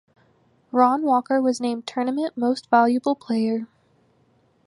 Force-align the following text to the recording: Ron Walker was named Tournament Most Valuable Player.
Ron 0.71 1.03
Walker 1.03 1.39
was 1.39 1.61
named 1.61 1.85
Tournament 1.85 2.35
Most 2.35 2.71
Valuable 2.71 3.13
Player. 3.13 3.67